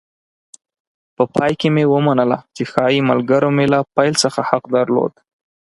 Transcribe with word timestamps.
په 1.15 1.23
پای 1.35 1.53
کې 1.59 1.67
مې 1.75 1.83
ومنله 1.93 2.37
چې 2.55 2.63
ښایي 2.71 3.01
ملګرو 3.09 3.49
مې 3.55 3.65
له 3.73 3.79
پیل 3.95 4.13
څخه 4.23 4.39
حق 4.49 4.63
درلود. 4.75 5.13